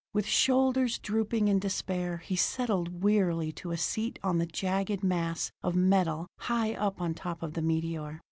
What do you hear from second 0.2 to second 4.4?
shoulders drooping in despair he settled wearily to a seat on